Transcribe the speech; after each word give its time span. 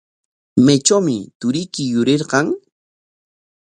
¿Maytrawmi 0.65 1.17
turiyki 1.39 1.83
yurirqan? 1.91 2.47